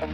Xin 0.00 0.08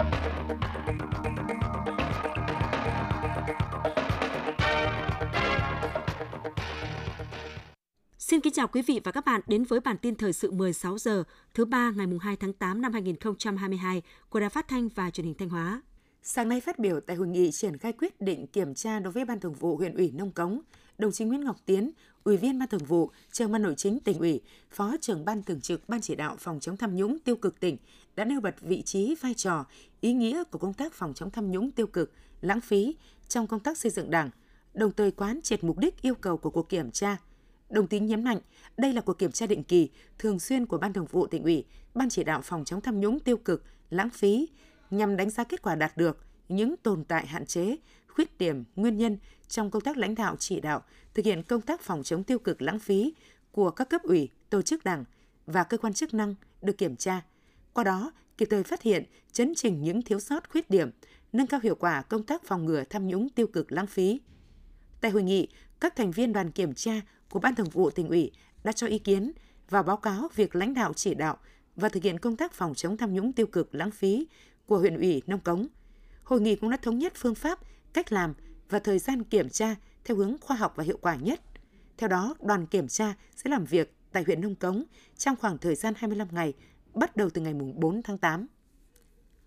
kính 8.41 8.53
chào 8.53 8.69
quý 8.69 8.83
vị 8.83 9.01
và 9.05 9.13
các 9.13 9.25
bạn 9.25 9.41
đến 9.47 9.65
với 9.65 9.81
bản 9.81 9.99
tin 9.99 10.15
thời 10.15 10.33
sự 10.33 10.51
16 10.51 10.99
giờ 10.99 11.25
thứ 11.55 11.65
ba 11.65 11.91
ngày 11.91 12.07
2 12.21 12.37
tháng 12.37 12.53
8 12.53 12.83
năm 12.83 12.93
2022 12.93 14.03
của 14.29 14.41
Đài 14.41 14.51
Phát 14.51 14.69
thanh 14.69 14.89
và 14.89 15.11
Truyền 15.11 15.25
hình 15.25 15.35
Thanh 15.35 15.49
Hóa. 15.49 15.83
Sáng 16.23 16.49
nay 16.49 16.61
phát 16.61 16.79
biểu 16.79 17.01
tại 17.01 17.17
hội 17.17 17.27
nghị 17.27 17.51
triển 17.51 17.79
khai 17.79 17.93
quyết 17.93 18.21
định 18.21 18.47
kiểm 18.47 18.75
tra 18.75 19.01
đối 19.01 19.13
với 19.13 19.25
Ban 19.25 19.41
Thường 19.41 19.55
vụ 19.55 19.77
huyện 19.77 19.95
ủy 19.95 20.11
Nông 20.11 20.31
Cống, 20.31 20.61
đồng 20.99 21.13
chí 21.13 21.25
Nguyễn 21.25 21.45
Ngọc 21.45 21.57
Tiến, 21.67 21.91
Ủy 22.25 22.37
viên 22.37 22.59
Ban 22.59 22.69
Thường 22.69 22.85
vụ, 22.85 23.11
Trưởng 23.33 23.53
ban 23.53 23.63
Nội 23.63 23.75
chính 23.77 24.01
tỉnh 24.01 24.19
ủy, 24.19 24.41
Phó 24.71 24.97
trưởng 25.01 25.25
Ban 25.25 25.43
Thường 25.43 25.61
trực 25.61 25.89
Ban 25.89 26.01
chỉ 26.01 26.15
đạo 26.15 26.37
phòng 26.39 26.61
chống 26.61 26.77
tham 26.77 26.97
nhũng 26.97 27.19
tiêu 27.19 27.37
cực 27.37 27.61
tỉnh 27.61 27.77
đã 28.17 28.25
nêu 28.25 28.41
bật 28.41 28.61
vị 28.61 28.83
trí, 28.83 29.15
vai 29.21 29.35
trò, 29.35 29.65
ý 30.01 30.13
nghĩa 30.13 30.45
của 30.45 30.59
công 30.59 30.75
tác 30.75 30.93
phòng 30.93 31.15
chống 31.15 31.31
tham 31.31 31.51
nhũng 31.51 31.71
tiêu 31.71 31.87
cực, 31.87 32.13
lãng 32.41 32.61
phí 32.61 32.97
trong 33.29 33.47
công 33.47 33.61
tác 33.61 33.79
xây 33.79 33.91
dựng 33.91 34.11
Đảng, 34.11 34.31
đồng 34.75 34.93
thời 34.93 35.11
quán 35.11 35.41
triệt 35.43 35.65
mục 35.65 35.79
đích 35.79 36.03
yêu 36.03 36.15
cầu 36.15 36.37
của 36.37 36.51
cuộc 36.51 36.69
kiểm 36.69 36.91
tra. 36.91 37.17
Đồng 37.71 37.87
tín 37.87 38.07
nhấn 38.07 38.25
mạnh, 38.25 38.39
đây 38.77 38.93
là 38.93 39.01
cuộc 39.01 39.19
kiểm 39.19 39.33
tra 39.33 39.47
định 39.47 39.65
kỳ, 39.65 39.91
thường 40.19 40.39
xuyên 40.39 40.67
của 40.67 40.79
Ban 40.79 40.93
Thường 40.93 41.07
vụ 41.07 41.27
tỉnh 41.27 41.43
ủy, 41.43 41.65
Ban 41.95 42.09
chỉ 42.09 42.25
đạo 42.25 42.41
phòng 42.45 42.65
chống 42.65 42.81
tham 42.81 43.01
nhũng 43.01 43.21
tiêu 43.21 43.37
cực, 43.37 43.65
lãng 43.91 44.11
phí 44.11 44.49
nhằm 44.91 45.17
đánh 45.17 45.31
giá 45.31 45.45
kết 45.45 45.63
quả 45.63 45.75
đạt 45.75 45.97
được, 45.97 46.19
những 46.49 46.77
tồn 46.77 47.05
tại 47.05 47.27
hạn 47.27 47.47
chế, 47.47 47.77
khuyết 48.09 48.39
điểm, 48.39 48.65
nguyên 48.77 48.97
nhân 48.97 49.19
trong 49.49 49.71
công 49.71 49.83
tác 49.83 49.97
lãnh 49.97 50.15
đạo 50.15 50.37
chỉ 50.39 50.61
đạo, 50.61 50.83
thực 51.15 51.25
hiện 51.25 51.43
công 51.43 51.61
tác 51.61 51.81
phòng 51.81 52.03
chống 52.03 52.25
tiêu 52.25 52.39
cực 52.39 52.63
lãng 52.63 52.79
phí 52.79 53.15
của 53.53 53.71
các 53.71 53.89
cấp 53.89 54.03
ủy, 54.03 54.29
tổ 54.51 54.63
chức 54.63 54.85
đảng 54.85 55.05
và 55.47 55.65
cơ 55.65 55.79
quan 55.79 55.95
chức 55.95 56.15
năng 56.15 56.35
được 56.63 56.79
kiểm 56.79 56.97
tra. 56.97 57.23
Qua 57.77 57.85
đó, 57.85 58.13
kịp 58.39 58.49
thời 58.51 58.63
phát 58.63 58.83
hiện, 58.83 59.05
chấn 59.33 59.55
chỉnh 59.55 59.83
những 59.83 60.03
thiếu 60.03 60.21
sót 60.21 60.51
khuyết 60.51 60.71
điểm, 60.71 60.91
nâng 61.33 61.47
cao 61.47 61.61
hiệu 61.63 61.75
quả 61.75 62.03
công 62.03 62.23
tác 62.23 62.45
phòng 62.45 62.65
ngừa 62.65 62.85
tham 62.91 63.07
nhũng 63.07 63.29
tiêu 63.29 63.47
cực 63.47 63.73
lãng 63.73 63.87
phí. 63.87 64.21
Tại 65.01 65.11
hội 65.11 65.23
nghị, 65.23 65.49
các 65.81 65.97
thành 65.97 66.11
viên 66.11 66.33
đoàn 66.33 66.51
kiểm 66.51 66.75
tra 66.75 67.01
của 67.31 67.41
Ban 67.41 67.55
Thường 67.55 67.71
vụ 67.71 67.91
tỉnh 67.91 68.09
ủy 68.09 68.33
đã 68.65 68.73
cho 68.73 68.87
ý 68.87 68.99
kiến 68.99 69.33
và 69.71 69.83
báo 69.83 69.97
cáo 69.97 70.29
việc 70.35 70.57
lãnh 70.57 70.75
đạo 70.75 70.93
chỉ 70.93 71.15
đạo 71.15 71.37
và 71.77 71.89
thực 71.89 72.03
hiện 72.03 72.19
công 72.19 72.37
tác 72.37 72.53
phòng 72.53 72.75
chống 72.75 72.97
tham 72.97 73.15
nhũng 73.15 73.33
tiêu 73.33 73.47
cực 73.47 73.75
lãng 73.75 73.91
phí 73.91 74.27
của 74.67 74.79
huyện 74.79 74.97
ủy 74.97 75.23
Nông 75.27 75.41
Cống. 75.41 75.67
Hội 76.23 76.41
nghị 76.41 76.57
cũng 76.57 76.71
đã 76.71 76.77
thống 76.77 76.99
nhất 76.99 77.13
phương 77.17 77.35
pháp, 77.35 77.59
cách 77.93 78.13
làm 78.13 78.35
và 78.69 78.79
thời 78.79 78.99
gian 78.99 79.25
kiểm 79.25 79.49
tra 79.49 79.75
theo 80.05 80.17
hướng 80.17 80.37
khoa 80.41 80.57
học 80.57 80.73
và 80.77 80.85
hiệu 80.85 80.99
quả 81.01 81.17
nhất. 81.17 81.41
Theo 81.97 82.09
đó, 82.09 82.35
đoàn 82.41 82.67
kiểm 82.67 82.89
tra 82.89 83.15
sẽ 83.37 83.51
làm 83.51 83.65
việc 83.65 83.95
tại 84.13 84.23
huyện 84.23 84.41
Nông 84.41 84.55
Cống 84.55 84.85
trong 85.17 85.37
khoảng 85.37 85.59
thời 85.59 85.75
gian 85.75 85.95
25 85.97 86.29
ngày, 86.31 86.55
bắt 86.97 87.17
đầu 87.17 87.31
từ 87.31 87.41
ngày 87.41 87.55
4 87.55 88.03
tháng 88.03 88.19
8. 88.19 88.47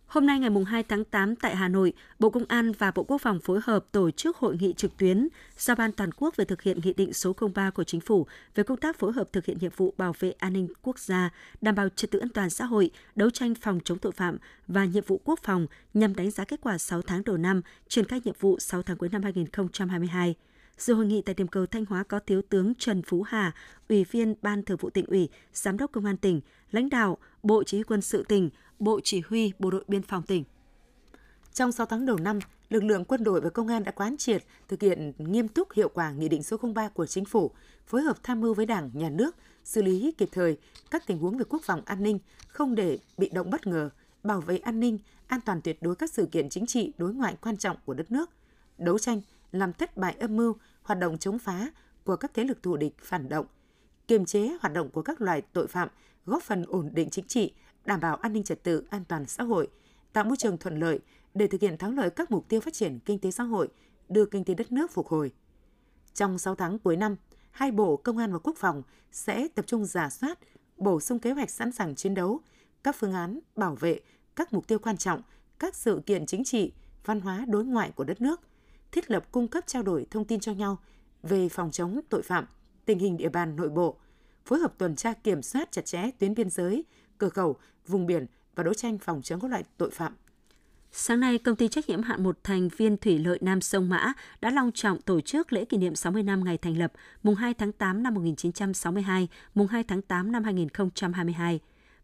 Hôm 0.08 0.25
nay 0.25 0.39
ngày 0.39 0.50
2 0.67 0.83
tháng 0.83 1.05
8 1.05 1.36
tại 1.36 1.56
Hà 1.56 1.67
Nội, 1.67 1.94
Bộ 2.19 2.30
Công 2.30 2.45
an 2.47 2.72
và 2.72 2.91
Bộ 2.91 3.03
Quốc 3.03 3.17
phòng 3.22 3.39
phối 3.39 3.59
hợp 3.64 3.86
tổ 3.91 4.11
chức 4.11 4.38
hội 4.38 4.58
nghị 4.59 4.73
trực 4.73 4.97
tuyến 4.97 5.28
do 5.58 5.75
Ban 5.75 5.91
Toàn 5.91 6.11
quốc 6.11 6.36
về 6.36 6.45
thực 6.45 6.61
hiện 6.61 6.80
Nghị 6.83 6.94
định 6.94 7.14
số 7.14 7.36
03 7.56 7.69
của 7.69 7.83
Chính 7.83 8.02
phủ 8.02 8.28
về 8.56 8.64
công 8.64 8.78
tác 8.78 9.00
phối 9.00 9.11
hợp 9.11 9.33
thực 9.33 9.45
hiện 9.45 9.58
nhiệm 9.61 9.72
vụ 9.78 9.94
bảo 9.97 10.14
vệ 10.19 10.31
an 10.31 10.53
ninh 10.53 10.67
quốc 10.81 11.00
gia, 11.00 11.30
đảm 11.61 11.75
bảo 11.75 11.89
trật 11.89 12.11
tự 12.11 12.19
an 12.19 12.30
toàn 12.30 12.50
xã 12.50 12.66
hội, 12.66 12.91
đấu 13.16 13.30
tranh 13.30 13.56
phòng 13.56 13.80
chống 13.84 13.97
tội 13.97 14.11
phạm 14.11 14.38
và 14.67 14.86
nhiệm 14.86 15.03
vụ 15.08 15.22
quốc 15.23 15.39
phòng 15.44 15.67
nhằm 15.94 16.16
đánh 16.16 16.31
giá 16.31 16.44
kết 16.44 16.61
quả 16.61 16.78
6 16.78 17.02
tháng 17.02 17.23
đầu 17.23 17.38
năm, 17.38 17.61
triển 17.88 18.06
khai 18.06 18.22
nhiệm 18.23 18.36
vụ 18.39 18.59
6 18.59 18.84
tháng 18.84 18.97
cuối 18.97 19.09
năm 19.09 19.23
2022. 19.23 20.36
Dự 20.80 20.94
hội 20.94 21.05
nghị 21.05 21.22
tại 21.22 21.35
điểm 21.35 21.47
cầu 21.47 21.66
Thanh 21.66 21.85
Hóa 21.85 22.03
có 22.03 22.19
Thiếu 22.19 22.41
tướng 22.41 22.73
Trần 22.75 23.02
Phú 23.02 23.22
Hà, 23.22 23.52
Ủy 23.89 24.03
viên 24.03 24.35
Ban 24.41 24.63
Thường 24.63 24.77
vụ 24.77 24.89
tỉnh 24.89 25.05
ủy, 25.05 25.30
Giám 25.53 25.77
đốc 25.77 25.91
Công 25.91 26.05
an 26.05 26.17
tỉnh, 26.17 26.41
lãnh 26.72 26.89
đạo 26.89 27.17
Bộ 27.44 27.63
Chỉ 27.63 27.77
huy 27.77 27.83
quân 27.83 28.02
sự 28.02 28.23
tỉnh, 28.27 28.49
Bộ 28.80 29.00
Chỉ 29.03 29.22
huy 29.27 29.53
Bộ 29.59 29.72
đội 29.72 29.83
Biên 29.88 30.02
phòng 30.02 30.23
tỉnh. 30.23 30.44
Trong 31.53 31.72
6 31.72 31.85
tháng 31.85 32.05
đầu 32.05 32.17
năm, 32.17 32.39
lực 32.69 32.83
lượng 32.83 33.05
quân 33.05 33.23
đội 33.23 33.41
và 33.41 33.50
công 33.50 33.67
an 33.67 33.83
đã 33.83 33.91
quán 33.91 34.17
triệt 34.17 34.44
thực 34.67 34.81
hiện 34.81 35.13
nghiêm 35.17 35.47
túc 35.47 35.73
hiệu 35.73 35.89
quả 35.89 36.12
Nghị 36.12 36.29
định 36.29 36.44
số 36.44 36.57
03 36.57 36.89
của 36.89 37.06
Chính 37.06 37.25
phủ, 37.25 37.51
phối 37.88 38.01
hợp 38.01 38.18
tham 38.23 38.41
mưu 38.41 38.53
với 38.53 38.66
Đảng, 38.66 38.89
Nhà 38.94 39.09
nước, 39.09 39.35
xử 39.63 39.81
lý 39.81 40.12
kịp 40.18 40.29
thời 40.31 40.57
các 40.91 41.07
tình 41.07 41.18
huống 41.18 41.38
về 41.38 41.45
quốc 41.50 41.62
phòng 41.66 41.81
an 41.85 42.03
ninh, 42.03 42.19
không 42.47 42.75
để 42.75 43.00
bị 43.18 43.29
động 43.29 43.50
bất 43.50 43.68
ngờ, 43.68 43.89
bảo 44.23 44.41
vệ 44.41 44.57
an 44.57 44.79
ninh, 44.79 44.97
an 45.28 45.39
toàn 45.45 45.62
tuyệt 45.62 45.78
đối 45.81 45.95
các 45.95 46.12
sự 46.12 46.25
kiện 46.31 46.50
chính 46.50 46.66
trị 46.66 46.94
đối 46.97 47.13
ngoại 47.13 47.35
quan 47.41 47.57
trọng 47.57 47.78
của 47.85 47.94
đất 47.94 48.12
nước, 48.12 48.29
đấu 48.78 49.00
tranh, 49.00 49.22
làm 49.51 49.73
thất 49.73 49.97
bại 49.97 50.16
âm 50.19 50.35
mưu, 50.35 50.56
hoạt 50.89 51.00
động 51.00 51.17
chống 51.17 51.39
phá 51.39 51.72
của 52.03 52.16
các 52.16 52.31
thế 52.33 52.44
lực 52.44 52.63
thù 52.63 52.77
địch 52.77 52.94
phản 53.00 53.29
động, 53.29 53.45
kiềm 54.07 54.25
chế 54.25 54.57
hoạt 54.61 54.73
động 54.73 54.89
của 54.89 55.01
các 55.01 55.22
loại 55.22 55.41
tội 55.41 55.67
phạm, 55.67 55.89
góp 56.25 56.44
phần 56.44 56.66
ổn 56.67 56.89
định 56.94 57.09
chính 57.09 57.25
trị, 57.25 57.53
đảm 57.85 58.00
bảo 58.00 58.16
an 58.16 58.33
ninh 58.33 58.44
trật 58.44 58.63
tự, 58.63 58.88
an 58.89 59.03
toàn 59.05 59.25
xã 59.25 59.44
hội, 59.44 59.67
tạo 60.13 60.23
môi 60.23 60.38
trường 60.38 60.57
thuận 60.57 60.79
lợi 60.79 61.00
để 61.33 61.47
thực 61.47 61.61
hiện 61.61 61.77
thắng 61.77 61.97
lợi 61.97 62.09
các 62.09 62.31
mục 62.31 62.50
tiêu 62.50 62.61
phát 62.61 62.73
triển 62.73 63.00
kinh 63.05 63.19
tế 63.19 63.31
xã 63.31 63.44
hội, 63.44 63.67
đưa 64.09 64.25
kinh 64.25 64.44
tế 64.44 64.53
đất 64.53 64.72
nước 64.72 64.91
phục 64.91 65.07
hồi. 65.07 65.31
Trong 66.13 66.38
6 66.38 66.55
tháng 66.55 66.79
cuối 66.79 66.97
năm, 66.97 67.16
hai 67.51 67.71
bộ 67.71 67.97
Công 67.97 68.17
an 68.17 68.33
và 68.33 68.39
Quốc 68.39 68.57
phòng 68.57 68.83
sẽ 69.11 69.47
tập 69.47 69.67
trung 69.67 69.85
giả 69.85 70.09
soát, 70.09 70.39
bổ 70.77 71.00
sung 71.00 71.19
kế 71.19 71.31
hoạch 71.31 71.50
sẵn 71.50 71.71
sàng 71.71 71.95
chiến 71.95 72.13
đấu, 72.13 72.39
các 72.83 72.95
phương 73.00 73.13
án 73.13 73.39
bảo 73.56 73.75
vệ 73.75 74.00
các 74.35 74.53
mục 74.53 74.67
tiêu 74.67 74.79
quan 74.79 74.97
trọng, 74.97 75.21
các 75.59 75.75
sự 75.75 76.01
kiện 76.06 76.25
chính 76.25 76.44
trị, 76.44 76.73
văn 77.06 77.21
hóa 77.21 77.45
đối 77.47 77.66
ngoại 77.66 77.91
của 77.91 78.03
đất 78.03 78.21
nước, 78.21 78.41
thiết 78.91 79.11
lập 79.11 79.31
cung 79.31 79.47
cấp 79.47 79.63
trao 79.67 79.83
đổi 79.83 80.05
thông 80.11 80.25
tin 80.25 80.39
cho 80.39 80.51
nhau 80.51 80.77
về 81.23 81.50
phòng 81.50 81.72
chống 81.72 82.00
tội 82.09 82.22
phạm, 82.22 82.45
tình 82.85 83.00
hình 83.00 83.17
địa 83.17 83.29
bàn 83.29 83.55
nội 83.55 83.69
bộ, 83.69 83.97
phối 84.45 84.59
hợp 84.59 84.73
tuần 84.77 84.95
tra 84.95 85.13
kiểm 85.13 85.41
soát 85.41 85.72
chặt 85.72 85.85
chẽ 85.85 86.11
tuyến 86.19 86.35
biên 86.35 86.50
giới, 86.50 86.85
cửa 87.17 87.29
khẩu, 87.29 87.57
vùng 87.88 88.05
biển 88.05 88.25
và 88.55 88.63
đấu 88.63 88.73
tranh 88.73 88.97
phòng 88.97 89.22
chống 89.22 89.39
các 89.39 89.51
loại 89.51 89.63
tội 89.77 89.91
phạm. 89.91 90.13
Sáng 90.91 91.19
nay, 91.19 91.38
công 91.38 91.55
ty 91.55 91.67
trách 91.67 91.89
nhiệm 91.89 92.01
hạn 92.01 92.23
một 92.23 92.44
thành 92.44 92.69
viên 92.77 92.97
thủy 92.97 93.19
lợi 93.19 93.38
Nam 93.41 93.61
Sông 93.61 93.89
Mã 93.89 94.13
đã 94.41 94.50
long 94.50 94.72
trọng 94.72 95.01
tổ 95.01 95.21
chức 95.21 95.53
lễ 95.53 95.66
kỷ 95.66 95.77
niệm 95.77 95.95
60 95.95 96.23
năm 96.23 96.44
ngày 96.44 96.57
thành 96.57 96.77
lập, 96.77 96.94
mùng 97.23 97.35
2 97.35 97.53
tháng 97.53 97.71
8 97.71 98.03
năm 98.03 98.13
1962, 98.13 99.27
mùng 99.53 99.67
2 99.67 99.83
tháng 99.83 100.01
8 100.01 100.31
năm 100.31 100.44
2022. 100.44 101.59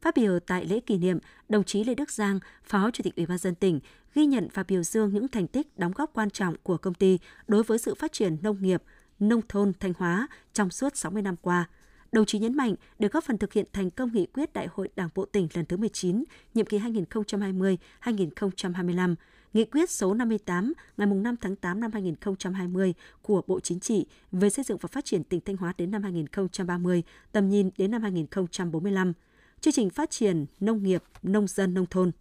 Phát 0.06 0.16
biểu 0.16 0.40
tại 0.40 0.66
lễ 0.66 0.80
kỷ 0.80 0.98
niệm, 0.98 1.20
đồng 1.50 1.64
chí 1.64 1.84
Lê 1.84 1.96
Đức 1.96 2.12
Giang, 2.12 2.40
Phó 2.64 2.92
Chủ 2.92 3.04
tịch 3.04 3.16
Ủy 3.16 3.26
ban 3.26 3.38
dân 3.38 3.56
tỉnh, 3.56 3.80
ghi 4.16 4.26
nhận 4.26 4.48
và 4.54 4.64
biểu 4.64 4.84
dương 4.84 5.14
những 5.14 5.28
thành 5.28 5.48
tích 5.48 5.78
đóng 5.78 5.92
góp 5.96 6.14
quan 6.14 6.30
trọng 6.30 6.56
của 6.64 6.78
công 6.78 6.94
ty 6.94 7.20
đối 7.48 7.64
với 7.64 7.78
sự 7.78 7.96
phát 7.96 8.12
triển 8.12 8.38
nông 8.42 8.62
nghiệp, 8.62 8.84
nông 9.20 9.42
thôn 9.50 9.74
Thanh 9.80 9.94
Hóa 9.98 10.28
trong 10.54 10.70
suốt 10.70 10.98
60 10.98 11.22
năm 11.22 11.36
qua. 11.42 11.70
Đồng 12.12 12.26
chí 12.26 12.40
nhấn 12.40 12.58
mạnh 12.58 12.76
để 13.00 13.08
góp 13.08 13.24
phần 13.24 13.38
thực 13.38 13.54
hiện 13.54 13.66
thành 13.74 13.90
công 13.90 14.12
nghị 14.14 14.26
quyết 14.26 14.54
Đại 14.54 14.68
hội 14.74 14.90
Đảng 14.96 15.10
bộ 15.16 15.26
tỉnh 15.26 15.48
lần 15.54 15.66
thứ 15.66 15.78
19, 15.78 16.24
nhiệm 16.54 16.66
kỳ 16.66 16.80
2020-2025, 16.80 19.16
Nghị 19.56 19.66
quyết 19.66 19.90
số 19.90 20.14
58 20.14 20.74
ngày 20.98 21.08
5 21.08 21.36
tháng 21.42 21.56
8 21.56 21.80
năm 21.80 21.92
2020 21.92 22.94
của 23.22 23.42
Bộ 23.48 23.60
Chính 23.60 23.80
trị 23.80 24.06
về 24.32 24.50
xây 24.50 24.66
dựng 24.66 24.78
và 24.78 24.88
phát 24.88 25.06
triển 25.06 25.24
tỉnh 25.24 25.42
Thanh 25.42 25.58
Hóa 25.58 25.74
đến 25.78 25.92
năm 25.92 26.04
2030, 26.04 27.04
tầm 27.32 27.50
nhìn 27.50 27.70
đến 27.78 27.92
năm 27.92 28.02
2045, 28.02 29.14
chương 29.66 29.74
trình 29.74 29.90
phát 29.90 30.10
triển 30.10 30.46
nông 30.60 30.84
nghiệp, 30.84 31.04
nông 31.24 31.48
dân, 31.48 31.74
nông 31.74 31.86
thôn. 31.86 32.12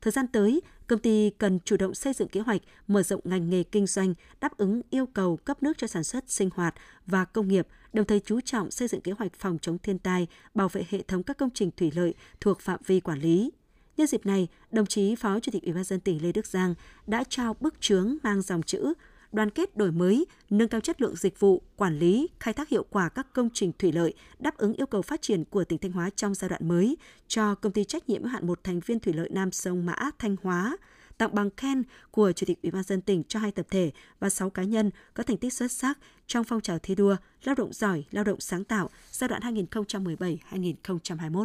Thời 0.00 0.12
gian 0.12 0.26
tới, 0.26 0.60
công 0.86 0.98
ty 0.98 1.30
cần 1.30 1.58
chủ 1.64 1.76
động 1.76 1.94
xây 1.94 2.12
dựng 2.12 2.28
kế 2.28 2.40
hoạch 2.40 2.60
mở 2.86 3.02
rộng 3.02 3.20
ngành 3.24 3.50
nghề 3.50 3.62
kinh 3.62 3.86
doanh 3.86 4.14
đáp 4.40 4.56
ứng 4.56 4.82
yêu 4.90 5.06
cầu 5.06 5.36
cấp 5.36 5.62
nước 5.62 5.78
cho 5.78 5.86
sản 5.86 6.04
xuất 6.04 6.24
sinh 6.30 6.50
hoạt 6.54 6.74
và 7.06 7.24
công 7.24 7.48
nghiệp, 7.48 7.66
đồng 7.92 8.06
thời 8.06 8.20
chú 8.20 8.40
trọng 8.40 8.70
xây 8.70 8.88
dựng 8.88 9.00
kế 9.00 9.12
hoạch 9.12 9.32
phòng 9.34 9.58
chống 9.62 9.78
thiên 9.78 9.98
tai, 9.98 10.26
bảo 10.54 10.68
vệ 10.68 10.84
hệ 10.90 11.02
thống 11.02 11.22
các 11.22 11.38
công 11.38 11.50
trình 11.54 11.70
thủy 11.76 11.92
lợi 11.94 12.14
thuộc 12.40 12.60
phạm 12.60 12.80
vi 12.86 13.00
quản 13.00 13.18
lý. 13.18 13.50
Nhân 13.96 14.06
dịp 14.06 14.26
này, 14.26 14.48
đồng 14.72 14.86
chí 14.86 15.14
Phó 15.14 15.40
Chủ 15.40 15.52
tịch 15.52 15.62
Ủy 15.62 15.72
ban 15.72 15.84
dân 15.84 16.00
tỉnh 16.00 16.22
Lê 16.22 16.32
Đức 16.32 16.46
Giang 16.46 16.74
đã 17.06 17.24
trao 17.28 17.56
bức 17.60 17.80
chướng 17.80 18.16
mang 18.22 18.42
dòng 18.42 18.62
chữ 18.62 18.92
đoàn 19.32 19.50
kết 19.50 19.76
đổi 19.76 19.92
mới, 19.92 20.26
nâng 20.50 20.68
cao 20.68 20.80
chất 20.80 21.00
lượng 21.00 21.16
dịch 21.16 21.40
vụ, 21.40 21.62
quản 21.76 21.98
lý, 21.98 22.28
khai 22.40 22.54
thác 22.54 22.68
hiệu 22.68 22.84
quả 22.90 23.08
các 23.08 23.32
công 23.32 23.48
trình 23.54 23.72
thủy 23.78 23.92
lợi, 23.92 24.14
đáp 24.38 24.56
ứng 24.56 24.74
yêu 24.74 24.86
cầu 24.86 25.02
phát 25.02 25.22
triển 25.22 25.44
của 25.44 25.64
tỉnh 25.64 25.78
Thanh 25.78 25.92
Hóa 25.92 26.10
trong 26.16 26.34
giai 26.34 26.48
đoạn 26.48 26.68
mới 26.68 26.96
cho 27.28 27.54
công 27.54 27.72
ty 27.72 27.84
trách 27.84 28.08
nhiệm 28.08 28.22
hữu 28.22 28.32
hạn 28.32 28.46
một 28.46 28.64
thành 28.64 28.80
viên 28.80 29.00
thủy 29.00 29.12
lợi 29.12 29.28
Nam 29.32 29.52
Sông 29.52 29.86
Mã 29.86 29.96
Thanh 30.18 30.36
Hóa, 30.42 30.76
tặng 31.18 31.34
bằng 31.34 31.50
khen 31.56 31.82
của 32.10 32.32
Chủ 32.32 32.46
tịch 32.46 32.62
Ủy 32.62 32.70
ban 32.70 32.82
dân 32.82 33.00
tỉnh 33.00 33.24
cho 33.24 33.40
hai 33.40 33.52
tập 33.52 33.66
thể 33.70 33.92
và 34.20 34.30
6 34.30 34.50
cá 34.50 34.62
nhân 34.62 34.90
có 35.14 35.22
thành 35.22 35.36
tích 35.36 35.52
xuất 35.52 35.72
sắc 35.72 35.98
trong 36.26 36.44
phong 36.44 36.60
trào 36.60 36.78
thi 36.78 36.94
đua 36.94 37.16
lao 37.44 37.54
động 37.54 37.72
giỏi, 37.72 38.04
lao 38.10 38.24
động 38.24 38.40
sáng 38.40 38.64
tạo 38.64 38.90
giai 39.10 39.28
đoạn 39.28 39.42
2017-2021. 39.42 41.44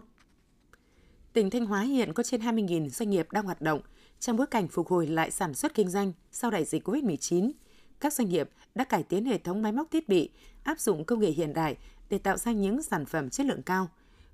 Tỉnh 1.33 1.49
Thanh 1.49 1.65
Hóa 1.65 1.81
hiện 1.81 2.13
có 2.13 2.23
trên 2.23 2.41
20.000 2.41 2.89
doanh 2.89 3.09
nghiệp 3.09 3.31
đang 3.31 3.45
hoạt 3.45 3.61
động 3.61 3.81
trong 4.19 4.37
bối 4.37 4.47
cảnh 4.47 4.67
phục 4.67 4.87
hồi 4.87 5.07
lại 5.07 5.31
sản 5.31 5.53
xuất 5.53 5.73
kinh 5.73 5.89
doanh 5.89 6.13
sau 6.31 6.51
đại 6.51 6.65
dịch 6.65 6.87
COVID-19 6.87 7.51
các 7.99 8.13
doanh 8.13 8.29
nghiệp 8.29 8.49
đã 8.75 8.83
cải 8.83 9.03
tiến 9.03 9.25
hệ 9.25 9.37
thống 9.37 9.61
máy 9.61 9.71
móc 9.71 9.91
thiết 9.91 10.09
bị, 10.09 10.29
áp 10.63 10.79
dụng 10.79 11.05
công 11.05 11.19
nghệ 11.19 11.29
hiện 11.29 11.53
đại 11.53 11.77
để 12.09 12.17
tạo 12.17 12.37
ra 12.37 12.51
những 12.51 12.81
sản 12.81 13.05
phẩm 13.05 13.29
chất 13.29 13.45
lượng 13.45 13.61
cao. 13.61 13.87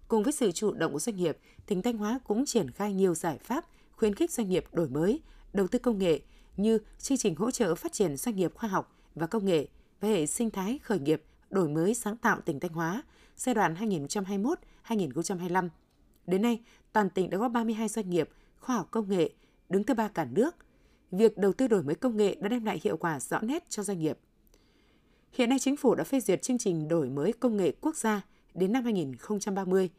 Cùng 0.08 0.24
với 0.24 0.34
sự 0.34 0.52
chủ 0.52 0.74
động 0.74 0.94
của 0.94 1.00
doanh 1.00 1.16
nghiệp, 1.16 1.38
tỉnh 1.66 1.82
Thanh 1.82 1.98
Hóa 1.98 2.20
cũng 2.24 2.46
triển 2.46 2.72
khai 2.72 2.94
nhiều 2.94 3.16
giải 3.16 3.38
pháp 3.38 3.66
khuyến 3.92 4.16
khích 4.16 4.32
doanh 4.32 4.50
nghiệp 4.50 4.66
đổi 4.72 4.90
mới, 4.90 5.22
đầu 5.54 5.68
tư 5.68 5.80
công 5.80 5.98
nghệ 5.98 6.20
như 6.58 6.80
chương 7.00 7.18
trình 7.18 7.36
hỗ 7.36 7.52
trợ 7.52 7.76
phát 7.76 7.94
triển 7.94 8.18
doanh 8.18 8.36
nghiệp 8.36 8.52
khoa 8.56 8.70
học 8.70 8.96
và 9.16 9.28
công 9.28 9.46
nghệ 9.46 9.68
và 10.00 10.08
hệ 10.08 10.26
sinh 10.26 10.50
thái 10.50 10.80
khởi 10.84 11.00
nghiệp 11.00 11.24
đổi 11.50 11.70
mới 11.70 11.94
sáng 11.94 12.18
tạo 12.18 12.42
tỉnh 12.42 12.60
Thanh 12.60 12.74
Hóa 12.74 13.04
giai 13.36 13.56
đoạn 13.56 13.76
2021-2025. 14.88 15.70
Đến 16.28 16.42
nay, 16.42 16.62
toàn 16.94 17.10
tỉnh 17.10 17.30
đã 17.30 17.38
có 17.38 17.50
32 17.50 17.88
doanh 17.88 18.10
nghiệp 18.10 18.30
khoa 18.60 18.76
học 18.76 18.88
công 18.92 19.10
nghệ 19.10 19.30
đứng 19.70 19.84
thứ 19.84 19.94
ba 19.94 20.08
cả 20.08 20.26
nước. 20.26 20.56
Việc 21.12 21.38
đầu 21.38 21.54
tư 21.54 21.68
đổi 21.68 21.84
mới 21.84 21.96
công 21.96 22.18
nghệ 22.18 22.36
đã 22.40 22.48
đem 22.50 22.66
lại 22.66 22.80
hiệu 22.84 22.98
quả 22.98 23.20
rõ 23.20 23.40
nét 23.42 23.70
cho 23.70 23.84
doanh 23.84 24.00
nghiệp. 24.00 24.18
Hiện 25.32 25.50
nay 25.50 25.60
chính 25.60 25.78
phủ 25.78 25.96
đã 25.96 26.04
phê 26.04 26.20
duyệt 26.20 26.42
chương 26.42 26.58
trình 26.58 26.88
đổi 26.88 27.10
mới 27.10 27.34
công 27.34 27.58
nghệ 27.58 27.72
quốc 27.82 27.96
gia 27.96 28.22
đến 28.54 28.72
năm 28.72 28.84
2030 28.84 29.90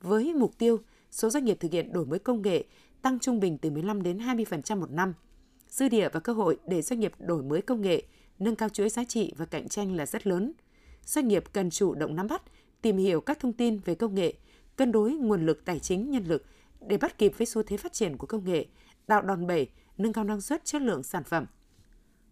với 0.00 0.34
mục 0.34 0.58
tiêu 0.58 0.78
số 1.10 1.30
doanh 1.30 1.44
nghiệp 1.44 1.56
thực 1.60 1.72
hiện 1.72 1.92
đổi 1.92 2.06
mới 2.06 2.18
công 2.18 2.42
nghệ 2.42 2.64
tăng 3.02 3.18
trung 3.18 3.40
bình 3.40 3.58
từ 3.58 3.70
15 3.70 4.02
đến 4.02 4.18
20% 4.18 4.80
một 4.80 4.90
năm. 4.90 5.14
Dư 5.68 5.88
địa 5.88 6.08
và 6.12 6.20
cơ 6.20 6.32
hội 6.32 6.58
để 6.66 6.82
doanh 6.82 7.00
nghiệp 7.00 7.12
đổi 7.18 7.42
mới 7.42 7.62
công 7.62 7.80
nghệ, 7.80 8.02
nâng 8.38 8.56
cao 8.56 8.68
chuỗi 8.68 8.88
giá 8.88 9.04
trị 9.04 9.32
và 9.36 9.44
cạnh 9.44 9.68
tranh 9.68 9.96
là 9.96 10.06
rất 10.06 10.26
lớn. 10.26 10.52
Doanh 11.06 11.28
nghiệp 11.28 11.44
cần 11.52 11.70
chủ 11.70 11.94
động 11.94 12.16
nắm 12.16 12.26
bắt, 12.26 12.42
tìm 12.82 12.96
hiểu 12.96 13.20
các 13.20 13.40
thông 13.40 13.52
tin 13.52 13.78
về 13.78 13.94
công 13.94 14.14
nghệ, 14.14 14.34
cân 14.76 14.92
đối 14.92 15.12
nguồn 15.12 15.46
lực 15.46 15.64
tài 15.64 15.78
chính 15.78 16.10
nhân 16.10 16.24
lực 16.24 16.44
để 16.80 16.96
bắt 16.96 17.18
kịp 17.18 17.32
với 17.38 17.46
xu 17.46 17.62
thế 17.62 17.76
phát 17.76 17.92
triển 17.92 18.16
của 18.16 18.26
công 18.26 18.44
nghệ, 18.44 18.66
tạo 19.06 19.22
đòn 19.22 19.46
bẩy, 19.46 19.68
nâng 19.98 20.12
cao 20.12 20.24
năng 20.24 20.40
suất 20.40 20.64
chất 20.64 20.82
lượng 20.82 21.02
sản 21.02 21.24
phẩm. 21.24 21.46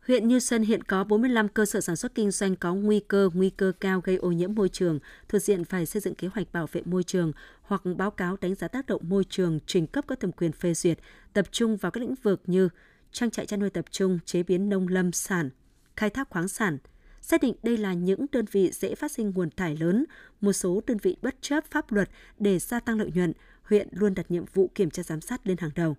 Huyện 0.07 0.29
Như 0.29 0.39
Sơn 0.39 0.63
hiện 0.63 0.83
có 0.83 1.05
45 1.05 1.49
cơ 1.49 1.67
sở 1.67 1.81
sản 1.81 1.97
xuất 1.97 2.15
kinh 2.15 2.31
doanh 2.31 2.57
có 2.57 2.75
nguy 2.75 3.01
cơ, 3.01 3.31
nguy 3.35 3.51
cơ 3.51 3.73
cao 3.81 4.01
gây 4.05 4.17
ô 4.17 4.33
nhiễm 4.33 4.55
môi 4.55 4.69
trường, 4.69 4.99
thuộc 5.29 5.43
diện 5.43 5.65
phải 5.65 5.87
xây 5.87 6.01
dựng 6.01 6.15
kế 6.15 6.29
hoạch 6.29 6.53
bảo 6.53 6.67
vệ 6.73 6.83
môi 6.85 7.03
trường 7.05 7.33
hoặc 7.63 7.83
báo 7.97 8.11
cáo 8.11 8.37
đánh 8.41 8.55
giá 8.55 8.69
tác 8.69 8.87
động 8.87 9.03
môi 9.09 9.25
trường 9.25 9.59
trình 9.67 9.87
cấp 9.87 10.05
có 10.07 10.15
thẩm 10.15 10.33
quyền 10.33 10.53
phê 10.53 10.75
duyệt, 10.75 10.99
tập 11.33 11.47
trung 11.51 11.77
vào 11.77 11.93
các 11.93 12.01
lĩnh 12.01 12.15
vực 12.15 12.43
như 12.47 12.69
trang 13.13 13.31
trại 13.31 13.47
chăn 13.47 13.61
nuôi 13.61 13.71
tập 13.71 13.85
trung, 13.91 14.19
chế 14.25 14.43
biến 14.43 14.69
nông 14.69 14.89
lâm 14.89 15.13
sản, 15.13 15.51
khai 15.97 16.11
thác 16.11 16.31
khoáng 16.31 16.49
sản. 16.49 16.79
Xác 17.21 17.43
định 17.43 17.55
đây 17.63 17.77
là 17.77 17.95
những 17.95 18.27
đơn 18.33 18.45
vị 18.53 18.71
dễ 18.73 18.95
phát 18.95 19.13
sinh 19.13 19.31
nguồn 19.31 19.51
thải 19.51 19.77
lớn, 19.77 20.05
một 20.41 20.53
số 20.53 20.81
đơn 20.87 20.97
vị 21.03 21.17
bất 21.23 21.35
chấp 21.41 21.65
pháp 21.71 21.93
luật 21.93 22.09
để 22.39 22.59
gia 22.59 22.81
tăng 22.81 22.99
lợi 22.99 23.11
nhuận, 23.15 23.33
huyện 23.63 23.89
luôn 23.93 24.15
đặt 24.15 24.31
nhiệm 24.31 24.45
vụ 24.55 24.71
kiểm 24.75 24.91
tra 24.91 25.03
giám 25.03 25.21
sát 25.21 25.47
lên 25.47 25.57
hàng 25.59 25.71
đầu. 25.75 25.97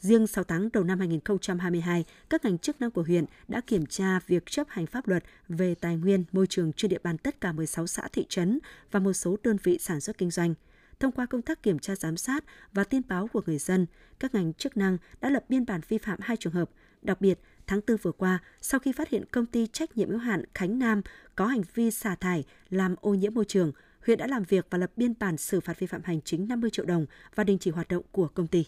Riêng 0.00 0.26
6 0.26 0.44
tháng 0.44 0.68
đầu 0.72 0.84
năm 0.84 0.98
2022, 0.98 2.04
các 2.30 2.44
ngành 2.44 2.58
chức 2.58 2.80
năng 2.80 2.90
của 2.90 3.02
huyện 3.02 3.24
đã 3.48 3.60
kiểm 3.60 3.86
tra 3.86 4.20
việc 4.26 4.46
chấp 4.46 4.66
hành 4.70 4.86
pháp 4.86 5.08
luật 5.08 5.24
về 5.48 5.74
tài 5.74 5.96
nguyên 5.96 6.24
môi 6.32 6.46
trường 6.46 6.72
trên 6.72 6.88
địa 6.88 6.98
bàn 7.02 7.18
tất 7.18 7.40
cả 7.40 7.52
16 7.52 7.86
xã 7.86 8.08
thị 8.12 8.26
trấn 8.28 8.58
và 8.90 9.00
một 9.00 9.12
số 9.12 9.36
đơn 9.42 9.56
vị 9.62 9.78
sản 9.80 10.00
xuất 10.00 10.18
kinh 10.18 10.30
doanh. 10.30 10.54
Thông 11.00 11.12
qua 11.12 11.26
công 11.26 11.42
tác 11.42 11.62
kiểm 11.62 11.78
tra 11.78 11.96
giám 11.96 12.16
sát 12.16 12.44
và 12.72 12.84
tin 12.84 13.02
báo 13.08 13.28
của 13.32 13.42
người 13.46 13.58
dân, 13.58 13.86
các 14.18 14.34
ngành 14.34 14.52
chức 14.52 14.76
năng 14.76 14.98
đã 15.20 15.30
lập 15.30 15.44
biên 15.48 15.66
bản 15.66 15.80
vi 15.88 15.98
phạm 15.98 16.18
hai 16.22 16.36
trường 16.36 16.52
hợp. 16.52 16.70
Đặc 17.02 17.20
biệt, 17.20 17.38
tháng 17.66 17.80
4 17.88 17.96
vừa 17.96 18.12
qua, 18.12 18.38
sau 18.60 18.80
khi 18.80 18.92
phát 18.92 19.08
hiện 19.08 19.24
công 19.30 19.46
ty 19.46 19.66
trách 19.66 19.96
nhiệm 19.96 20.10
hữu 20.10 20.18
hạn 20.18 20.44
Khánh 20.54 20.78
Nam 20.78 21.02
có 21.34 21.46
hành 21.46 21.62
vi 21.74 21.90
xả 21.90 22.14
thải 22.14 22.44
làm 22.70 22.94
ô 23.00 23.14
nhiễm 23.14 23.34
môi 23.34 23.44
trường, 23.44 23.72
huyện 24.06 24.18
đã 24.18 24.26
làm 24.26 24.44
việc 24.44 24.66
và 24.70 24.78
lập 24.78 24.90
biên 24.96 25.14
bản 25.18 25.36
xử 25.36 25.60
phạt 25.60 25.78
vi 25.78 25.86
phạm 25.86 26.02
hành 26.04 26.20
chính 26.20 26.48
50 26.48 26.70
triệu 26.70 26.84
đồng 26.84 27.06
và 27.34 27.44
đình 27.44 27.58
chỉ 27.58 27.70
hoạt 27.70 27.88
động 27.88 28.02
của 28.12 28.28
công 28.28 28.46
ty. 28.46 28.64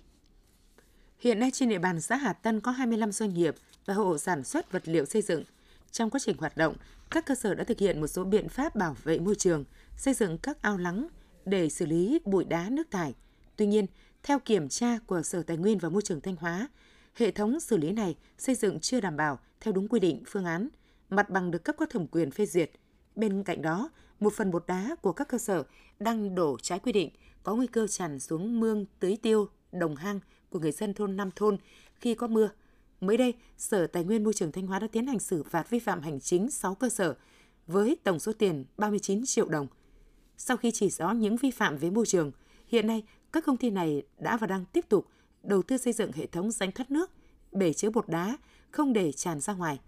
Hiện 1.21 1.41
nay 1.41 1.51
trên 1.51 1.69
địa 1.69 1.79
bàn 1.79 2.01
xã 2.01 2.17
Hà 2.17 2.33
Tân 2.33 2.61
có 2.61 2.71
25 2.71 3.13
doanh 3.13 3.35
nghiệp 3.35 3.55
và 3.87 3.95
hộ 3.95 4.19
sản 4.19 4.45
xuất 4.45 4.73
vật 4.73 4.83
liệu 4.89 5.05
xây 5.05 5.23
dựng. 5.23 5.45
Trong 5.91 6.11
quá 6.11 6.21
trình 6.25 6.37
hoạt 6.39 6.57
động, 6.57 6.75
các 7.11 7.27
cơ 7.27 7.35
sở 7.35 7.55
đã 7.55 7.65
thực 7.65 7.79
hiện 7.79 8.01
một 8.01 8.07
số 8.07 8.25
biện 8.25 8.49
pháp 8.49 8.77
bảo 8.77 8.97
vệ 9.05 9.19
môi 9.19 9.35
trường, 9.35 9.65
xây 9.97 10.15
dựng 10.15 10.39
các 10.39 10.63
ao 10.63 10.79
lắng 10.79 11.09
để 11.45 11.69
xử 11.69 11.87
lý 11.87 12.19
bụi 12.25 12.45
đá 12.45 12.69
nước 12.71 12.91
thải. 12.91 13.15
Tuy 13.57 13.67
nhiên, 13.67 13.87
theo 14.23 14.39
kiểm 14.39 14.69
tra 14.69 14.99
của 15.07 15.23
Sở 15.23 15.43
Tài 15.43 15.57
nguyên 15.57 15.79
và 15.79 15.89
Môi 15.89 16.03
trường 16.03 16.21
Thanh 16.21 16.37
Hóa, 16.37 16.69
hệ 17.15 17.31
thống 17.31 17.61
xử 17.61 17.77
lý 17.77 17.93
này 17.93 18.17
xây 18.39 18.55
dựng 18.55 18.81
chưa 18.81 19.01
đảm 19.01 19.17
bảo 19.17 19.39
theo 19.61 19.73
đúng 19.73 19.89
quy 19.89 20.01
định 20.01 20.23
phương 20.27 20.45
án, 20.45 20.69
mặt 21.11 21.31
bằng 21.31 21.51
được 21.51 21.65
cấp 21.65 21.75
có 21.79 21.87
thẩm 21.87 22.07
quyền 22.07 22.31
phê 22.31 22.47
duyệt. 22.47 22.71
Bên 23.17 23.43
cạnh 23.43 23.63
đó, 23.63 23.91
một 24.21 24.33
phần 24.33 24.51
bột 24.51 24.65
đá 24.67 24.97
của 25.03 25.13
các 25.13 25.29
cơ 25.29 25.39
sở 25.39 25.65
đang 26.01 26.35
đổ 26.35 26.57
trái 26.63 26.79
quy 26.79 26.93
định, 26.93 27.11
có 27.43 27.55
nguy 27.55 27.67
cơ 27.67 27.87
tràn 27.87 28.21
xuống 28.21 28.61
mương 28.61 28.87
tưới 29.01 29.19
tiêu, 29.23 29.49
đồng 29.73 29.97
hang 29.97 30.21
của 30.51 30.59
người 30.59 30.73
dân 30.73 30.95
thôn 30.95 31.17
Nam 31.17 31.31
Thôn 31.37 31.57
khi 31.95 32.15
có 32.15 32.27
mưa. 32.27 32.51
Mới 33.01 33.17
đây, 33.17 33.35
Sở 33.57 33.87
Tài 33.87 34.05
nguyên 34.05 34.25
Môi 34.25 34.35
trường 34.35 34.53
Thanh 34.53 34.67
Hóa 34.67 34.79
đã 34.79 34.87
tiến 34.93 35.07
hành 35.07 35.19
xử 35.19 35.43
phạt 35.43 35.71
vi 35.71 35.79
phạm 35.79 36.03
hành 36.03 36.21
chính 36.21 36.51
6 36.51 36.75
cơ 36.75 36.89
sở 36.89 37.17
với 37.67 37.97
tổng 38.05 38.19
số 38.19 38.33
tiền 38.33 38.65
39 38.77 39.23
triệu 39.27 39.49
đồng. 39.49 39.67
Sau 40.37 40.57
khi 40.57 40.71
chỉ 40.71 40.91
rõ 40.91 41.11
những 41.11 41.37
vi 41.37 41.51
phạm 41.51 41.77
về 41.77 41.91
môi 41.91 42.07
trường, 42.07 42.33
hiện 42.67 42.87
nay 42.87 43.05
các 43.33 43.45
công 43.47 43.57
ty 43.57 43.71
này 43.71 44.03
đã 44.19 44.37
và 44.37 44.47
đang 44.47 44.65
tiếp 44.73 44.89
tục 44.89 45.07
đầu 45.43 45.63
tư 45.63 45.77
xây 45.77 45.93
dựng 45.93 46.13
hệ 46.13 46.27
thống 46.27 46.51
rãnh 46.51 46.73
thoát 46.73 46.91
nước, 46.91 47.11
bể 47.53 47.73
chứa 47.73 47.91
bột 47.91 48.09
đá, 48.09 48.39
không 48.71 48.93
để 48.93 49.13
tràn 49.13 49.41
ra 49.41 49.55
ngoài. 49.55 49.81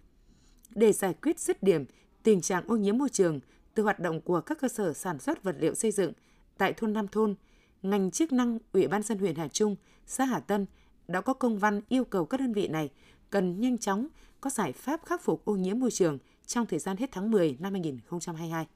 Để 0.75 0.93
giải 0.93 1.13
quyết 1.13 1.39
dứt 1.39 1.63
điểm 1.63 1.85
tình 2.23 2.41
trạng 2.41 2.67
ô 2.67 2.75
nhiễm 2.75 2.97
môi 2.97 3.09
trường 3.09 3.39
từ 3.73 3.83
hoạt 3.83 3.99
động 3.99 4.21
của 4.21 4.41
các 4.41 4.59
cơ 4.61 4.67
sở 4.67 4.93
sản 4.93 5.19
xuất 5.19 5.43
vật 5.43 5.55
liệu 5.59 5.73
xây 5.73 5.91
dựng 5.91 6.13
tại 6.57 6.73
thôn 6.73 6.93
Nam 6.93 7.07
Thôn, 7.07 7.35
ngành 7.83 8.11
chức 8.11 8.31
năng 8.31 8.57
Ủy 8.73 8.87
ban 8.87 9.03
dân 9.03 9.17
huyện 9.17 9.35
Hà 9.35 9.47
Trung, 9.47 9.75
xã 10.05 10.25
Hà 10.25 10.39
Tân 10.39 10.65
đã 11.07 11.21
có 11.21 11.33
công 11.33 11.57
văn 11.57 11.81
yêu 11.89 12.03
cầu 12.03 12.25
các 12.25 12.39
đơn 12.39 12.53
vị 12.53 12.67
này 12.67 12.89
cần 13.29 13.61
nhanh 13.61 13.77
chóng 13.77 14.07
có 14.41 14.49
giải 14.49 14.71
pháp 14.71 15.05
khắc 15.05 15.21
phục 15.21 15.45
ô 15.45 15.55
nhiễm 15.55 15.79
môi 15.79 15.91
trường 15.91 16.17
trong 16.45 16.65
thời 16.65 16.79
gian 16.79 16.97
hết 16.97 17.09
tháng 17.11 17.31
10 17.31 17.57
năm 17.59 17.73
2022. 17.73 18.67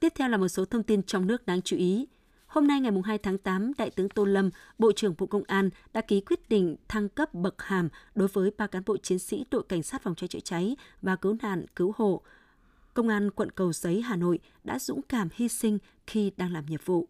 Tiếp 0.00 0.12
theo 0.14 0.28
là 0.28 0.36
một 0.36 0.48
số 0.48 0.64
thông 0.64 0.82
tin 0.82 1.02
trong 1.02 1.26
nước 1.26 1.46
đáng 1.46 1.62
chú 1.62 1.76
ý. 1.76 2.06
Hôm 2.46 2.66
nay 2.66 2.80
ngày 2.80 2.92
2 3.04 3.18
tháng 3.18 3.38
8, 3.38 3.72
Đại 3.78 3.90
tướng 3.90 4.08
Tô 4.08 4.24
Lâm, 4.24 4.50
Bộ 4.78 4.92
trưởng 4.92 5.14
Bộ 5.18 5.26
Công 5.26 5.42
an 5.46 5.70
đã 5.92 6.00
ký 6.00 6.20
quyết 6.20 6.48
định 6.48 6.76
thăng 6.88 7.08
cấp 7.08 7.34
bậc 7.34 7.62
hàm 7.62 7.88
đối 8.14 8.28
với 8.28 8.50
ba 8.58 8.66
cán 8.66 8.82
bộ 8.86 8.96
chiến 8.96 9.18
sĩ 9.18 9.44
đội 9.50 9.62
cảnh 9.68 9.82
sát 9.82 10.02
phòng 10.02 10.14
cháy 10.14 10.28
chữa 10.28 10.40
cháy 10.40 10.76
và 11.02 11.16
cứu 11.16 11.36
nạn 11.42 11.66
cứu 11.76 11.92
hộ. 11.96 12.22
Công 12.94 13.08
an 13.08 13.30
quận 13.30 13.50
Cầu 13.50 13.72
Giấy, 13.72 14.02
Hà 14.02 14.16
Nội 14.16 14.38
đã 14.64 14.78
dũng 14.78 15.02
cảm 15.02 15.28
hy 15.34 15.48
sinh 15.48 15.78
khi 16.06 16.32
đang 16.36 16.52
làm 16.52 16.66
nhiệm 16.66 16.80
vụ. 16.84 17.08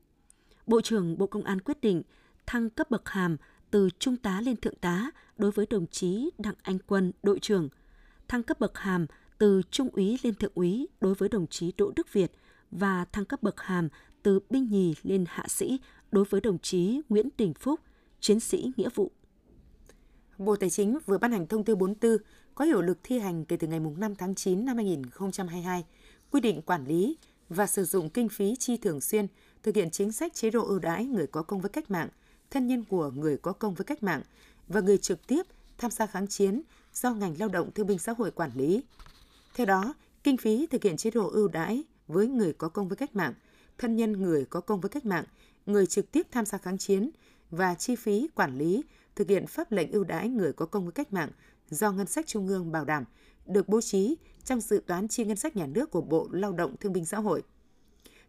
Bộ 0.67 0.81
trưởng 0.81 1.19
Bộ 1.19 1.27
Công 1.27 1.43
an 1.43 1.61
quyết 1.61 1.81
định 1.81 2.03
thăng 2.47 2.71
cấp 2.71 2.91
bậc 2.91 3.09
hàm 3.09 3.37
từ 3.71 3.89
trung 3.99 4.17
tá 4.17 4.41
lên 4.41 4.57
thượng 4.57 4.75
tá 4.75 5.11
đối 5.37 5.51
với 5.51 5.67
đồng 5.71 5.87
chí 5.87 6.31
Đặng 6.39 6.55
Anh 6.63 6.79
Quân, 6.87 7.13
đội 7.23 7.39
trưởng, 7.39 7.69
thăng 8.29 8.43
cấp 8.43 8.61
bậc 8.61 8.79
hàm 8.79 9.07
từ 9.39 9.63
trung 9.71 9.89
úy 9.93 10.19
lên 10.23 10.35
thượng 10.35 10.53
úy 10.55 10.89
đối 11.01 11.15
với 11.15 11.29
đồng 11.29 11.47
chí 11.47 11.73
Đỗ 11.77 11.93
Đức 11.97 12.13
Việt 12.13 12.33
và 12.71 13.05
thăng 13.05 13.25
cấp 13.25 13.43
bậc 13.43 13.61
hàm 13.61 13.89
từ 14.23 14.41
binh 14.51 14.69
nhì 14.71 14.95
lên 15.03 15.25
hạ 15.29 15.45
sĩ 15.49 15.81
đối 16.11 16.25
với 16.25 16.41
đồng 16.41 16.59
chí 16.59 17.01
Nguyễn 17.09 17.29
Đình 17.39 17.55
Phúc, 17.55 17.81
chiến 18.21 18.41
sĩ 18.41 18.73
nghĩa 18.77 18.89
vụ. 18.95 19.11
Bộ 20.39 20.57
Tài 20.57 20.71
chính 20.71 20.99
vừa 21.07 21.19
ban 21.19 21.33
hành 21.33 21.47
thông 21.47 21.65
tư 21.65 21.77
44 21.77 22.17
có 22.55 22.65
hiệu 22.65 22.83
lực 22.83 22.99
thi 23.03 23.19
hành 23.19 23.45
kể 23.45 23.57
từ 23.57 23.67
ngày 23.67 23.81
5 23.81 24.15
tháng 24.15 24.35
9 24.35 24.65
năm 24.65 24.77
2022, 24.77 25.85
quy 26.31 26.41
định 26.41 26.63
quản 26.63 26.87
lý 26.87 27.17
và 27.49 27.67
sử 27.67 27.85
dụng 27.85 28.11
kinh 28.11 28.29
phí 28.29 28.57
chi 28.57 28.77
thường 28.77 29.01
xuyên 29.01 29.27
thực 29.67 29.77
hiện 29.77 29.91
chính 29.91 30.13
sách 30.13 30.35
chế 30.35 30.51
độ 30.51 30.65
ưu 30.65 30.79
đãi 30.79 31.05
người 31.05 31.27
có 31.27 31.43
công 31.43 31.61
với 31.61 31.71
cách 31.71 31.91
mạng, 31.91 32.09
thân 32.51 32.67
nhân 32.67 32.85
của 32.85 33.11
người 33.11 33.37
có 33.37 33.53
công 33.53 33.75
với 33.75 33.85
cách 33.85 34.03
mạng 34.03 34.23
và 34.69 34.81
người 34.81 34.99
trực 34.99 35.27
tiếp 35.27 35.47
tham 35.79 35.91
gia 35.91 36.07
kháng 36.07 36.27
chiến 36.27 36.63
do 36.95 37.15
ngành 37.15 37.35
lao 37.39 37.49
động 37.49 37.71
thương 37.75 37.87
binh 37.87 37.99
xã 37.99 38.13
hội 38.13 38.31
quản 38.31 38.51
lý. 38.55 38.83
Theo 39.55 39.67
đó, 39.67 39.95
kinh 40.23 40.37
phí 40.37 40.67
thực 40.67 40.83
hiện 40.83 40.97
chế 40.97 41.11
độ 41.11 41.31
ưu 41.31 41.49
đãi 41.49 41.85
với 42.09 42.27
người 42.27 42.53
có 42.53 42.69
công 42.69 42.89
với 42.89 42.97
cách 42.97 43.17
mạng, 43.17 43.35
thân 43.79 43.97
nhân 43.97 44.13
người 44.13 44.45
có 44.45 44.61
công 44.61 44.81
với 44.81 44.89
cách 44.89 45.07
mạng, 45.07 45.25
người 45.67 45.87
trực 45.87 46.13
tiếp 46.13 46.27
tham 46.31 46.47
gia 46.47 46.59
kháng 46.59 46.79
chiến 46.79 47.11
và 47.51 47.75
chi 47.75 47.97
phí 47.97 48.29
quản 48.35 48.59
lý 48.59 48.85
thực 49.17 49.29
hiện 49.29 49.47
pháp 49.47 49.73
lệnh 49.73 49.93
ưu 49.93 50.05
đãi 50.05 50.29
người 50.29 50.53
có 50.53 50.67
công 50.67 50.85
với 50.85 50.93
cách 50.93 51.13
mạng 51.13 51.31
do 51.71 51.93
ngân 51.93 52.07
sách 52.07 52.27
trung 52.27 52.49
ương 52.49 52.73
bảo 52.73 52.85
đảm 52.85 53.05
được 53.47 53.69
bố 53.69 53.81
trí 53.81 54.17
trong 54.45 54.61
dự 54.61 54.83
toán 54.87 55.09
chi 55.09 55.25
ngân 55.25 55.37
sách 55.37 55.57
nhà 55.57 55.67
nước 55.67 55.91
của 55.91 56.01
Bộ 56.01 56.29
Lao 56.31 56.53
động 56.53 56.77
Thương 56.81 56.93
binh 56.93 57.05
Xã 57.05 57.19
hội. 57.19 57.43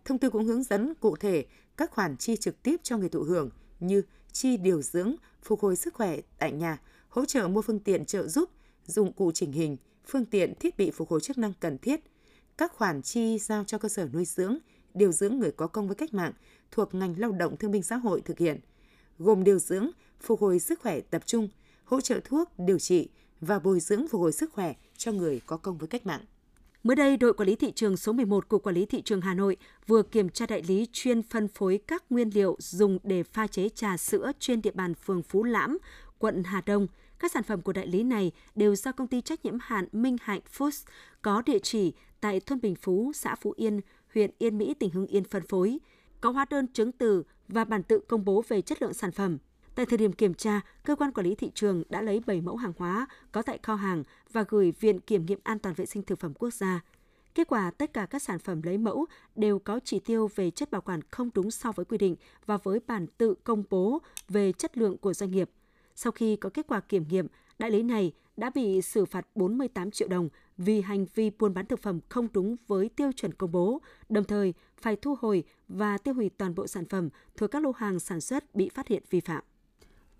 Thông 0.08 0.18
tư 0.18 0.30
cũng 0.30 0.46
hướng 0.46 0.64
dẫn 0.64 0.94
cụ 1.00 1.16
thể 1.16 1.46
các 1.78 1.92
khoản 1.92 2.18
chi 2.18 2.36
trực 2.36 2.64
tiếp 2.64 2.76
cho 2.84 2.98
người 2.98 3.10
thụ 3.10 3.24
hưởng 3.24 3.50
như 3.80 4.02
chi 4.32 4.58
điều 4.58 4.82
dưỡng, 4.82 5.16
phục 5.44 5.62
hồi 5.62 5.76
sức 5.76 5.94
khỏe 5.94 6.18
tại 6.38 6.52
nhà, 6.52 6.82
hỗ 7.10 7.26
trợ 7.26 7.48
mua 7.48 7.62
phương 7.62 7.80
tiện 7.80 8.06
trợ 8.06 8.28
giúp, 8.28 8.50
dụng 8.86 9.14
cụ 9.14 9.32
chỉnh 9.32 9.52
hình, 9.52 9.78
phương 10.08 10.26
tiện 10.26 10.54
thiết 10.60 10.78
bị 10.78 10.92
phục 10.92 11.10
hồi 11.10 11.22
chức 11.22 11.38
năng 11.38 11.54
cần 11.60 11.78
thiết, 11.78 12.00
các 12.58 12.74
khoản 12.74 13.02
chi 13.02 13.40
giao 13.40 13.64
cho 13.64 13.78
cơ 13.78 13.90
sở 13.90 14.08
nuôi 14.14 14.26
dưỡng, 14.26 14.58
điều 14.94 15.12
dưỡng 15.12 15.40
người 15.40 15.52
có 15.52 15.68
công 15.68 15.88
với 15.88 15.96
cách 15.96 16.14
mạng 16.14 16.34
thuộc 16.72 16.94
ngành 16.94 17.20
lao 17.20 17.32
động 17.32 17.58
thương 17.58 17.72
binh 17.72 17.84
xã 17.84 17.96
hội 17.96 18.22
thực 18.22 18.40
hiện, 18.40 18.60
gồm 19.20 19.44
điều 19.44 19.60
dưỡng, 19.60 19.90
phục 20.22 20.42
hồi 20.42 20.60
sức 20.60 20.80
khỏe 20.80 21.00
tập 21.00 21.22
trung, 21.26 21.50
hỗ 21.84 22.02
trợ 22.02 22.20
thuốc, 22.24 22.60
điều 22.60 22.80
trị 22.80 23.10
và 23.42 23.60
bồi 23.60 23.80
dưỡng 23.80 24.08
phục 24.08 24.22
hồi 24.22 24.32
sức 24.32 24.54
khỏe 24.54 24.74
cho 24.98 25.12
người 25.12 25.42
có 25.46 25.58
công 25.58 25.78
với 25.78 25.88
cách 25.88 26.06
mạng. 26.06 26.26
Mới 26.88 26.96
đây, 26.96 27.18
đội 27.18 27.34
quản 27.34 27.48
lý 27.48 27.56
thị 27.56 27.72
trường 27.72 27.98
số 27.98 28.14
11 28.14 28.50
của 28.50 28.60
Quản 28.60 28.76
lý 28.76 28.86
thị 28.86 29.02
trường 29.02 29.22
Hà 29.22 29.34
Nội 29.34 29.58
vừa 29.88 30.04
kiểm 30.04 30.30
tra 30.30 30.46
đại 30.46 30.64
lý 30.68 30.88
chuyên 30.92 31.24
phân 31.24 31.48
phối 31.48 31.80
các 31.88 32.04
nguyên 32.10 32.30
liệu 32.34 32.56
dùng 32.60 33.00
để 33.04 33.24
pha 33.24 33.48
chế 33.48 33.70
trà 33.70 33.98
sữa 33.98 34.32
trên 34.40 34.62
địa 34.62 34.72
bàn 34.72 34.94
phường 34.94 35.24
Phú 35.24 35.44
Lãm, 35.44 35.78
quận 36.18 36.44
Hà 36.44 36.62
Đông. 36.66 36.88
Các 37.20 37.32
sản 37.32 37.44
phẩm 37.44 37.62
của 37.62 37.74
đại 37.74 37.88
lý 37.88 38.04
này 38.04 38.32
đều 38.56 38.76
do 38.76 38.92
công 38.92 39.08
ty 39.08 39.22
trách 39.22 39.46
nhiệm 39.46 39.58
hạn 39.62 39.88
Minh 39.92 40.18
Hạnh 40.22 40.42
Foods 40.58 40.86
có 41.22 41.42
địa 41.46 41.60
chỉ 41.60 41.94
tại 42.22 42.40
thôn 42.40 42.62
Bình 42.62 42.76
Phú, 42.76 43.12
xã 43.16 43.36
Phú 43.36 43.54
Yên, 43.58 43.82
huyện 44.14 44.32
Yên 44.38 44.58
Mỹ, 44.58 44.74
tỉnh 44.74 44.90
Hưng 44.90 45.08
Yên 45.08 45.24
phân 45.24 45.44
phối, 45.48 45.80
có 46.22 46.30
hóa 46.30 46.46
đơn 46.50 46.68
chứng 46.68 46.92
từ 46.92 47.24
và 47.48 47.66
bản 47.66 47.84
tự 47.84 48.00
công 48.08 48.26
bố 48.26 48.44
về 48.48 48.62
chất 48.62 48.82
lượng 48.82 48.94
sản 48.94 49.12
phẩm. 49.12 49.38
Tại 49.78 49.86
thời 49.86 49.98
điểm 49.98 50.14
kiểm 50.14 50.34
tra, 50.34 50.62
cơ 50.84 50.96
quan 50.96 51.12
quản 51.12 51.28
lý 51.28 51.36
thị 51.36 51.52
trường 51.56 51.84
đã 51.90 52.02
lấy 52.02 52.22
7 52.26 52.42
mẫu 52.42 52.56
hàng 52.56 52.74
hóa 52.78 53.08
có 53.32 53.42
tại 53.42 53.60
kho 53.64 53.76
hàng 53.76 54.04
và 54.32 54.46
gửi 54.48 54.74
Viện 54.80 55.00
Kiểm 55.00 55.26
nghiệm 55.26 55.40
An 55.44 55.60
toàn 55.60 55.76
vệ 55.76 55.86
sinh 55.86 56.04
thực 56.04 56.20
phẩm 56.20 56.34
quốc 56.34 56.54
gia. 56.54 56.82
Kết 57.36 57.48
quả, 57.48 57.72
tất 57.72 57.94
cả 57.94 58.06
các 58.06 58.22
sản 58.22 58.40
phẩm 58.40 58.62
lấy 58.62 58.78
mẫu 58.78 59.06
đều 59.36 59.60
có 59.60 59.80
chỉ 59.84 60.00
tiêu 60.00 60.30
về 60.36 60.52
chất 60.52 60.72
bảo 60.72 60.82
quản 60.82 61.00
không 61.12 61.30
đúng 61.34 61.52
so 61.52 61.72
với 61.72 61.86
quy 61.86 61.98
định 61.98 62.16
và 62.46 62.58
với 62.58 62.80
bản 62.88 63.08
tự 63.18 63.34
công 63.44 63.64
bố 63.70 64.02
về 64.30 64.52
chất 64.52 64.78
lượng 64.78 64.98
của 64.98 65.14
doanh 65.14 65.32
nghiệp. 65.32 65.50
Sau 65.96 66.12
khi 66.12 66.36
có 66.36 66.50
kết 66.50 66.68
quả 66.68 66.80
kiểm 66.80 67.06
nghiệm, 67.10 67.28
đại 67.60 67.72
lý 67.72 67.84
này 67.84 68.12
đã 68.38 68.50
bị 68.50 68.82
xử 68.82 69.06
phạt 69.06 69.28
48 69.36 69.92
triệu 69.92 70.08
đồng 70.08 70.30
vì 70.58 70.82
hành 70.82 71.06
vi 71.16 71.32
buôn 71.40 71.54
bán 71.54 71.66
thực 71.66 71.82
phẩm 71.82 72.00
không 72.10 72.28
đúng 72.34 72.56
với 72.68 72.90
tiêu 72.90 73.12
chuẩn 73.12 73.34
công 73.34 73.52
bố, 73.52 73.82
đồng 74.10 74.24
thời 74.24 74.54
phải 74.78 74.96
thu 74.96 75.16
hồi 75.22 75.44
và 75.68 75.98
tiêu 75.98 76.14
hủy 76.14 76.30
toàn 76.30 76.56
bộ 76.56 76.68
sản 76.68 76.86
phẩm 76.86 77.10
thuộc 77.36 77.52
các 77.52 77.64
lô 77.64 77.72
hàng 77.72 78.00
sản 78.00 78.22
xuất 78.22 78.56
bị 78.56 78.70
phát 78.70 78.88
hiện 78.88 79.04
vi 79.10 79.20
phạm. 79.20 79.44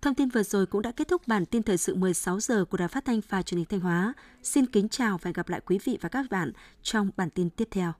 Thông 0.02 0.14
tin 0.14 0.28
vừa 0.28 0.42
rồi 0.42 0.66
cũng 0.66 0.82
đã 0.82 0.92
kết 0.92 1.08
thúc 1.08 1.22
bản 1.26 1.46
tin 1.46 1.62
thời 1.62 1.76
sự 1.76 1.94
16 1.94 2.40
giờ 2.40 2.64
của 2.64 2.76
Đài 2.76 2.88
Phát 2.88 3.04
thanh 3.04 3.20
và 3.28 3.42
Truyền 3.42 3.58
hình 3.58 3.66
Thanh 3.68 3.80
Hóa. 3.80 4.14
Xin 4.42 4.66
kính 4.66 4.88
chào 4.88 5.18
và 5.18 5.28
hẹn 5.28 5.32
gặp 5.32 5.48
lại 5.48 5.60
quý 5.66 5.78
vị 5.84 5.98
và 6.00 6.08
các 6.08 6.26
bạn 6.30 6.52
trong 6.82 7.10
bản 7.16 7.30
tin 7.30 7.50
tiếp 7.50 7.68
theo. 7.70 7.92